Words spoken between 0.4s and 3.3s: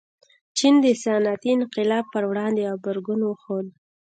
چین د صنعتي انقلاب پر وړاندې غبرګون